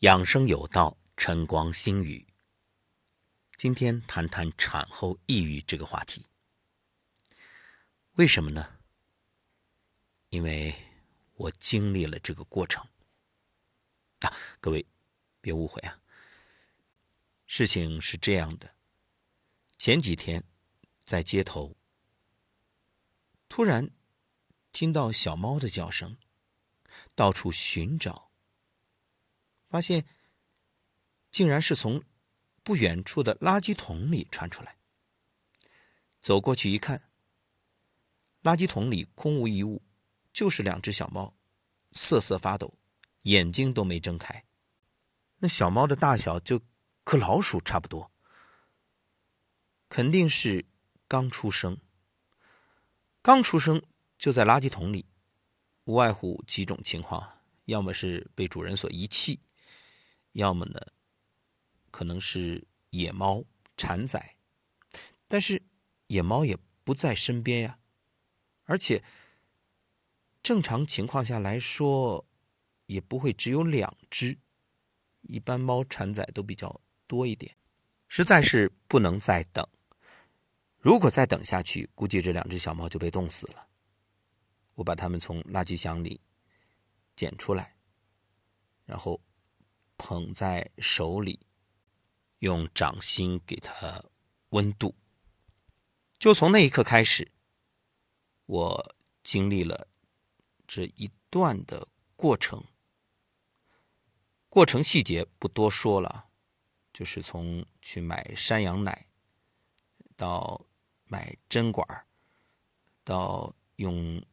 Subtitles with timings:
[0.00, 2.26] 养生有道，晨光心语。
[3.58, 6.24] 今天谈谈产后抑郁这个话题。
[8.12, 8.78] 为什么呢？
[10.30, 10.74] 因为
[11.34, 12.82] 我经历了这个过程。
[14.20, 14.86] 啊，各位
[15.42, 16.00] 别误会啊。
[17.44, 18.74] 事情是这样的，
[19.76, 20.42] 前几天
[21.04, 21.76] 在街头，
[23.50, 23.90] 突然
[24.72, 26.16] 听到小猫的叫声，
[27.14, 28.29] 到处寻找。
[29.70, 30.04] 发现，
[31.30, 32.02] 竟然是从
[32.62, 34.76] 不远处的垃圾桶里传出来。
[36.20, 37.08] 走过去一看，
[38.42, 39.80] 垃圾桶里空无一物，
[40.32, 41.34] 就是两只小猫，
[41.92, 42.74] 瑟瑟发抖，
[43.22, 44.44] 眼睛都没睁开。
[45.38, 46.60] 那小猫的大小就
[47.04, 48.10] 和老鼠差不多，
[49.88, 50.66] 肯定是
[51.06, 51.78] 刚出生。
[53.22, 53.82] 刚出生
[54.18, 55.06] 就在垃圾桶里，
[55.84, 59.40] 无外乎几种情况：要么是被主人所遗弃。
[60.32, 60.80] 要么呢，
[61.90, 63.44] 可能是野猫
[63.76, 64.36] 产崽，
[65.26, 65.60] 但是
[66.06, 67.78] 野猫也不在身边呀，
[68.64, 69.02] 而且
[70.40, 72.24] 正常情况下来说，
[72.86, 74.38] 也不会只有两只，
[75.22, 77.56] 一般猫产崽都比较多一点，
[78.06, 79.66] 实在是不能再等，
[80.78, 83.66] 如果再等下去，估计这两只小猫就被冻死了。
[84.74, 86.20] 我把它们从垃圾箱里
[87.16, 87.74] 捡出来，
[88.84, 89.20] 然后。
[90.00, 91.40] 捧在手里，
[92.38, 94.02] 用掌心给它
[94.48, 94.94] 温度。
[96.18, 97.30] 就从那一刻开始，
[98.46, 99.88] 我经历了
[100.66, 102.64] 这一段的过程。
[104.48, 106.30] 过程细节不多说了，
[106.94, 109.06] 就是从去买山羊奶，
[110.16, 110.64] 到
[111.04, 112.06] 买针管
[113.04, 114.24] 到用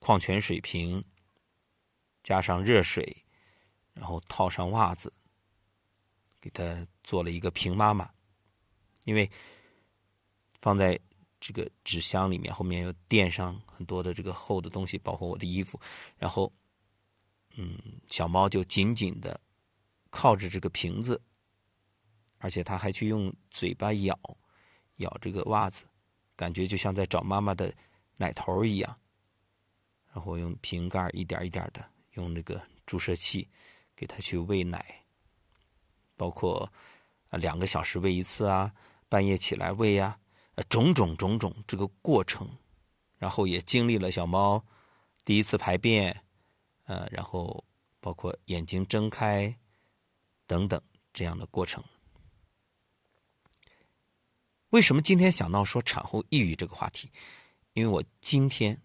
[0.00, 1.04] 矿泉水瓶
[2.20, 3.24] 加上热水。
[4.00, 5.12] 然后套上袜子，
[6.40, 8.10] 给他做了一个平妈妈，
[9.04, 9.30] 因为
[10.62, 10.98] 放在
[11.38, 15.78] 这个纸箱里面，后面又垫上很多的这个厚的东西，包括我的衣服。
[16.16, 16.50] 然后，
[17.56, 19.38] 嗯，小猫就紧紧的
[20.08, 21.20] 靠着这个瓶子，
[22.38, 24.18] 而且它还去用嘴巴咬
[24.96, 25.84] 咬这个袜子，
[26.36, 27.70] 感觉就像在找妈妈的
[28.16, 28.98] 奶头一样。
[30.10, 33.46] 然后用瓶盖一点一点的用那个注射器。
[34.00, 35.04] 给他去喂奶，
[36.16, 36.72] 包括
[37.28, 38.74] 啊两个小时喂一次啊，
[39.10, 40.18] 半夜起来喂呀，
[40.70, 42.56] 种种种种这个过程，
[43.18, 44.64] 然后也经历了小猫
[45.22, 46.24] 第一次排便，
[46.84, 47.62] 呃，然后
[48.00, 49.58] 包括眼睛睁开
[50.46, 50.80] 等等
[51.12, 51.84] 这样的过程。
[54.70, 57.10] 为什么今天想到说产后抑郁这个话题？
[57.74, 58.80] 因为我今天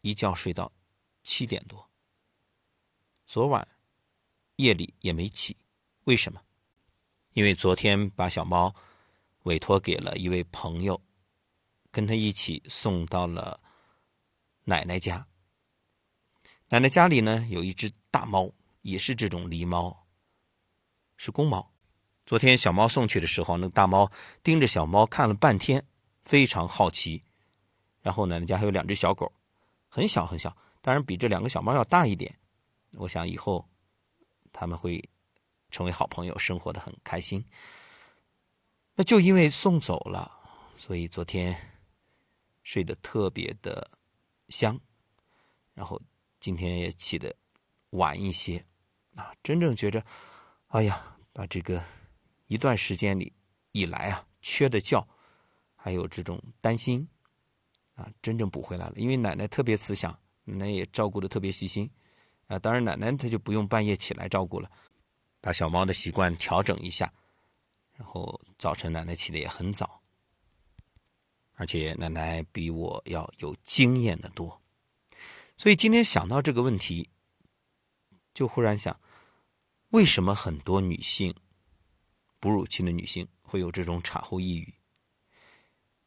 [0.00, 0.72] 一觉睡到
[1.22, 1.90] 七点多，
[3.26, 3.68] 昨晚。
[4.60, 5.56] 夜里也没起，
[6.04, 6.42] 为什么？
[7.32, 8.74] 因为昨天把小猫
[9.44, 11.00] 委托给了一位朋友，
[11.90, 13.60] 跟他一起送到了
[14.64, 15.26] 奶奶家。
[16.68, 20.06] 奶奶家里呢有一只大猫，也是这种狸猫，
[21.16, 21.72] 是公猫。
[22.26, 24.12] 昨天小猫送去的时候，那大猫
[24.42, 25.86] 盯着小猫看了半天，
[26.22, 27.24] 非常好奇。
[28.02, 29.32] 然后奶奶家还有两只小狗，
[29.88, 32.38] 很小很小，当然比这两个小猫要大一点。
[32.98, 33.69] 我想以后。
[34.52, 35.02] 他们会
[35.70, 37.44] 成为好朋友，生活的很开心。
[38.94, 40.30] 那就因为送走了，
[40.74, 41.80] 所以昨天
[42.62, 43.90] 睡得特别的
[44.48, 44.78] 香，
[45.74, 46.00] 然后
[46.38, 47.34] 今天也起得
[47.90, 48.64] 晚一些
[49.14, 49.32] 啊。
[49.42, 50.04] 真正觉着，
[50.68, 51.82] 哎呀，把这个
[52.48, 53.32] 一段时间里
[53.72, 55.06] 以来啊缺的觉，
[55.74, 57.08] 还有这种担心
[57.94, 58.94] 啊，真正补回来了。
[58.96, 61.90] 因为奶奶特别慈祥，奶奶也照顾的特别细心。
[62.50, 64.68] 啊，当然，奶奶她就不用半夜起来照顾了，
[65.40, 67.12] 把小猫的习惯调整一下，
[67.92, 70.02] 然后早晨奶奶起的也很早，
[71.54, 74.60] 而且奶奶比我要有经验的多，
[75.56, 77.08] 所以今天想到这个问题，
[78.34, 79.00] 就忽然想，
[79.90, 81.32] 为什么很多女性，
[82.40, 84.74] 哺乳期的女性会有这种产后抑郁？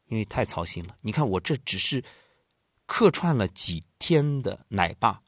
[0.08, 0.98] 因为太操心了。
[1.00, 2.04] 你看，我这只是
[2.86, 5.23] 客串了几天的奶爸。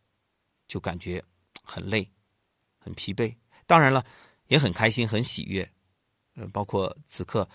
[0.67, 1.23] 就感觉
[1.63, 2.12] 很累，
[2.77, 3.38] 很疲惫。
[3.65, 4.06] 当然了，
[4.47, 5.71] 也很开心，很喜悦。
[6.35, 7.50] 嗯，包括此刻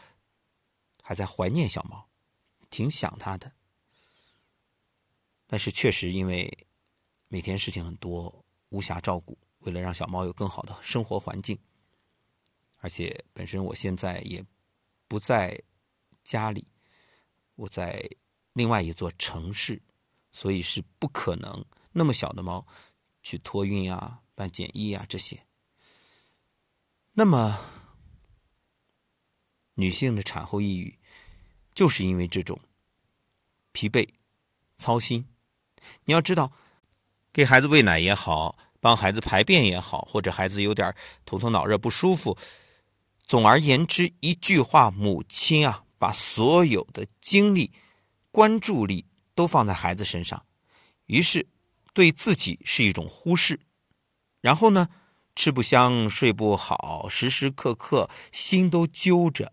[1.03, 2.09] 还在怀念小猫，
[2.71, 3.53] 挺想它的。
[5.47, 6.67] 但是确实因为
[7.29, 9.39] 每天事情很多，无暇照顾。
[9.61, 11.59] 为了让小猫有更好的生活环境，
[12.79, 14.43] 而且本身我现在也
[15.07, 15.63] 不在
[16.25, 16.71] 家里，
[17.57, 18.09] 我在
[18.55, 19.83] 另外一座城市，
[20.33, 21.63] 所以是不可能
[21.93, 22.67] 那么小的猫。
[23.31, 25.47] 去托运啊，办检疫啊，这些
[27.13, 27.61] 那么，
[29.75, 30.99] 女性的产后抑郁，
[31.73, 32.59] 就是因为这种
[33.71, 34.09] 疲惫、
[34.77, 35.29] 操心。
[36.07, 36.51] 你要知道，
[37.33, 40.93] 给孩子喂奶也好，帮孩子排便也好，或者孩子有点
[41.25, 42.37] 头疼脑热不舒服，
[43.21, 47.73] 总而言之，一句话，母亲啊，把所有的精力、
[48.33, 49.07] 关注力
[49.37, 50.45] 都放在孩子身上，
[51.07, 51.49] 于是
[51.95, 53.61] 对自己是一种忽视，
[54.41, 54.89] 然后呢？
[55.37, 59.53] 吃不香，睡不好，时时刻刻心都揪着，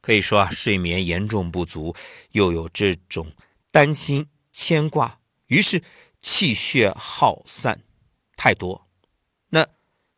[0.00, 1.94] 可以说啊，睡眠严重不足，
[2.32, 3.32] 又有这种
[3.70, 5.84] 担心牵挂，于是
[6.20, 7.84] 气血耗散
[8.36, 8.88] 太多。
[9.50, 9.68] 那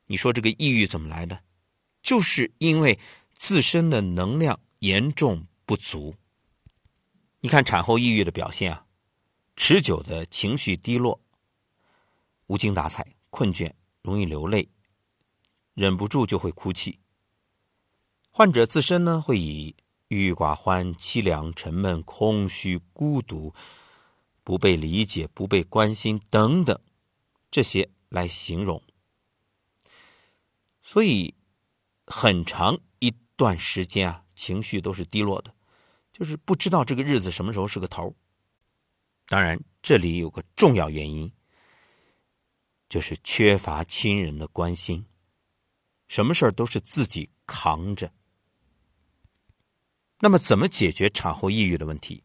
[0.07, 1.43] 你说这个抑郁怎么来的？
[2.01, 2.99] 就是因为
[3.35, 6.15] 自身的能量严重不足。
[7.41, 8.87] 你看产后抑郁的表现啊，
[9.57, 11.21] 持久的情绪低落，
[12.47, 14.69] 无精打采，困倦，容易流泪。
[15.75, 17.01] 忍不住就会哭泣。
[18.31, 19.75] 患者自身呢，会以
[20.09, 23.53] 郁郁寡欢、凄凉、沉闷、空虚、孤独、
[24.43, 26.79] 不被理解、不被关心等等
[27.51, 28.83] 这些来形容。
[30.83, 31.35] 所以，
[32.07, 35.55] 很长一段时间啊，情绪都是低落的，
[36.13, 38.15] 就是不知道这个日子什么时候是个头。
[39.27, 41.33] 当然，这里有个重要原因，
[42.95, 45.05] 就是缺乏亲人的关心。
[46.07, 48.13] 什么事儿都是自己扛着。
[50.21, 52.23] 那么，怎么解决产后抑郁的问题？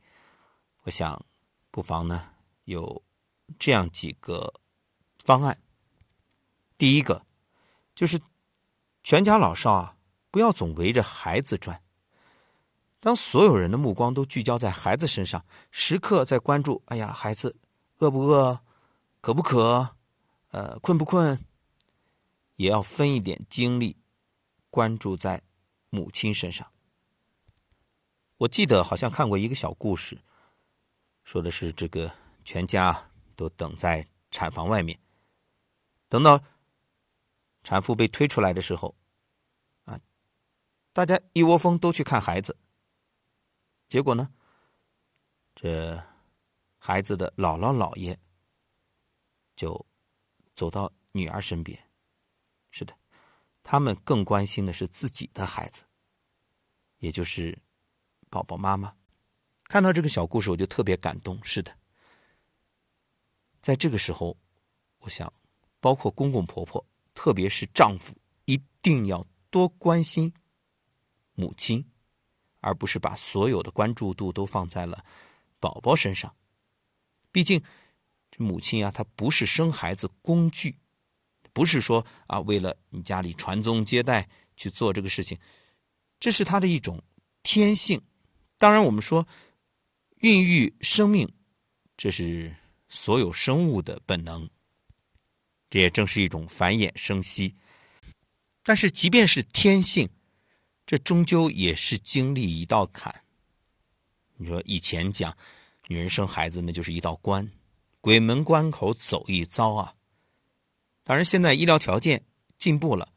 [0.83, 1.25] 我想，
[1.71, 2.33] 不妨呢
[2.66, 3.04] 有
[3.57, 4.62] 这样几个
[5.18, 5.60] 方案。
[6.77, 7.25] 第一个，
[7.95, 8.22] 就是
[9.01, 9.98] 全家老少啊，
[10.30, 11.81] 不要总围着孩子转。
[13.00, 17.60] 当所有人的目光都聚焦在孩子身上，时刻在关注：哎呀，孩子
[17.98, 18.62] 饿不饿？
[19.19, 19.95] 渴不渴？
[20.50, 21.46] 呃，困不困？
[22.56, 23.96] 也要分一点精力
[24.69, 25.42] 关注在
[25.90, 26.72] 母亲身上。
[28.38, 30.22] 我记得好像看过一个小故事，
[31.24, 35.00] 说的是这个全家都等在产房外面，
[36.07, 36.44] 等到
[37.63, 38.96] 产妇被推出来的时候，
[39.86, 40.00] 啊，
[40.92, 42.57] 大家一窝蜂都去看孩子。
[43.88, 44.34] 结果呢，
[45.56, 46.01] 这
[46.78, 48.19] 孩子的姥姥姥爷
[49.56, 49.86] 就
[50.60, 51.90] 走到女儿身边。
[52.70, 52.94] 是的，
[53.64, 55.86] 他们更关心的是自己的孩子，
[56.98, 57.58] 也就是
[58.30, 58.98] 宝宝妈妈。
[59.70, 61.40] 看到这个小故事，我就特别感动。
[61.46, 61.78] 是的，
[63.62, 64.36] 在这个时候，
[64.98, 65.32] 我想，
[65.80, 68.14] 包括公公婆婆，特别是丈夫，
[68.44, 70.34] 一定要多关心
[71.36, 71.90] 母亲，
[72.60, 75.06] 而不是把所有的关注度都放在了
[75.62, 76.36] 宝宝身上。
[77.32, 77.64] 毕竟，
[78.39, 80.77] 母亲啊，她不是生孩子工具。
[81.51, 85.38] 不是说啊，为了你家里传宗接代去做这个事情，
[86.19, 87.03] 这是她的一种
[87.44, 88.01] 天性。
[88.57, 89.27] 当然，我们说
[90.18, 91.27] 孕育生命，
[91.97, 92.56] 这是
[92.88, 94.50] 所有生物的本能，
[95.69, 97.56] 这也正是一种繁衍生息。
[98.63, 100.09] 但是，即便是天性，
[100.86, 103.24] 这终究也是经历一道坎。
[104.36, 105.36] 你说以前讲，
[105.88, 107.51] 女人生孩子那就是一道关，
[108.01, 109.96] 鬼门关口走一遭啊。
[111.04, 112.24] 当然，现在医疗条件
[112.57, 113.12] 进步了，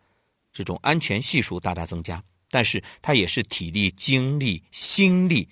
[0.53, 5.49] 这种安全系数大大增加，但是它也是体力、精力、心力、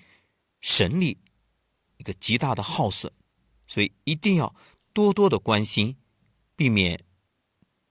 [0.59, 1.19] 神力
[1.97, 3.11] 一个极大的耗损，
[3.67, 4.55] 所以一定要
[4.91, 5.95] 多多的关心，
[6.55, 7.03] 避免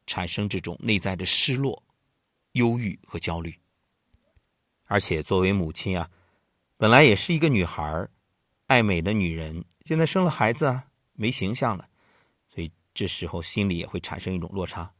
[0.07, 1.85] 产生这种内在的失落、
[2.53, 3.61] 忧郁和焦虑。
[4.87, 6.11] 而且作为母亲啊，
[6.77, 8.09] 本来也是一个女孩
[8.67, 10.90] 爱美的女人，现在生了孩子啊
[11.21, 11.91] 没形象了。
[12.49, 14.95] 所以这时候心里也会产生一种落差，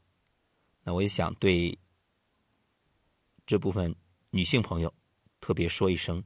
[0.83, 1.79] 那我也想对
[3.47, 3.95] 这部分
[4.29, 4.93] 女性朋友
[5.39, 6.23] 特别说一声，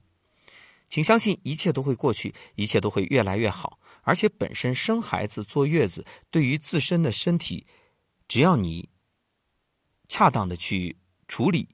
[0.90, 3.80] 请相信一切都会过去，一切都会越来越好。
[4.02, 7.66] 而且本身生孩子、坐月子，对于自身的身体，
[8.28, 8.90] 只要你
[10.10, 10.98] 恰当的去
[11.28, 11.70] 处理，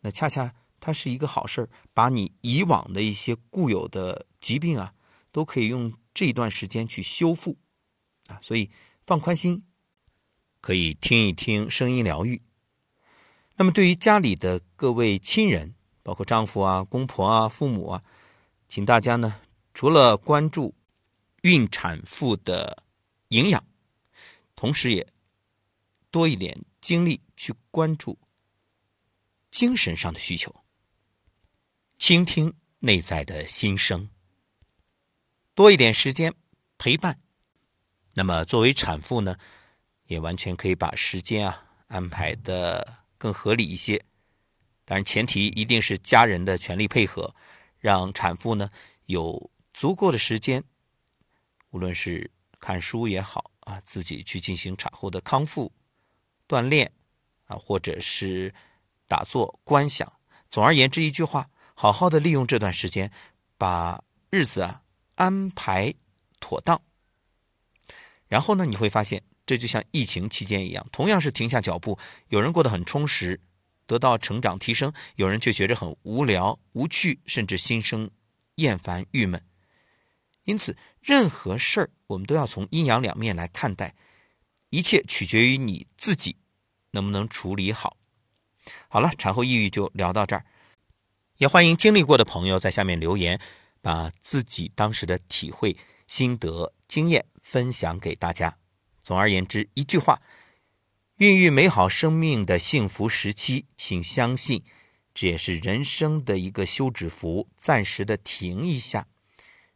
[0.00, 4.94] 那恰恰它是一个好事把你以往的一些固有的疾病啊，
[5.30, 7.58] 都可以用这一段时间去修复
[8.26, 8.70] 啊，所以。
[9.04, 9.66] 放宽心，
[10.60, 12.40] 可以听一听声音疗愈。
[13.56, 18.04] 那么，对于家里的各位亲人，包括丈夫啊、公婆啊、父母啊，
[18.68, 19.40] 请大家呢，
[19.74, 20.76] 除了关注
[21.42, 22.84] 孕产妇的
[23.28, 23.66] 营养，
[24.54, 25.04] 同时也
[26.12, 28.16] 多一点精力去关注
[29.50, 30.64] 精神上的需求，
[31.98, 34.08] 倾听内在的心声，
[35.54, 36.34] 多一点时间
[36.78, 37.20] 陪伴。
[38.14, 39.36] 那么，作为产妇呢，
[40.04, 44.02] 也完全可以把时间啊安排的更合理一些。
[44.84, 47.34] 当然前提一定是家人的全力配合，
[47.78, 48.68] 让产妇呢
[49.06, 50.64] 有足够的时间，
[51.70, 55.72] 无论是看书也好啊，自己去进行产后的康复、
[56.48, 56.92] 锻炼
[57.46, 58.52] 啊，或者是
[59.06, 60.10] 打坐观想。
[60.50, 63.10] 总而言之，一句话，好好的利用这段时间，
[63.56, 64.81] 把日子啊
[65.22, 65.94] 安排
[66.40, 66.82] 妥当。
[68.26, 73.40] 然后呢，你会发现，这就像疫情期间一样，同样是停下脚步，有人过得很充实，
[73.86, 78.10] 得到成长提升；有人却觉着很无聊、无趣，甚至心生
[78.56, 79.40] 厌烦、郁闷。
[80.42, 83.94] 因此，任何事儿我们都要从阴阳两面来看待，
[84.70, 86.34] 一切取决于你自己
[86.90, 87.96] 能不能处理好。
[88.88, 90.44] 好了，产后抑郁就聊到这儿，
[91.36, 93.40] 也欢迎经历过的朋友在下面留言，
[93.82, 97.26] 把自己当时的体会、心得、经验。
[97.44, 98.56] 分享给大家。
[99.02, 100.22] 总而言之，一句话：
[101.16, 104.62] 孕育美好生命的幸福时期，请相信，
[105.12, 109.08] 这也是人生的一个休止符，暂时的停一下，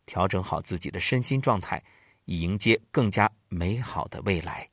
[0.07, 1.83] 调整好自己的身心状态，
[2.25, 4.69] 以迎接更加美好的未来。